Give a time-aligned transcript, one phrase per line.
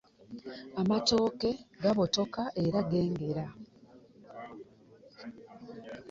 [0.81, 1.49] Amatooke
[1.83, 3.45] gabotoka era gengera.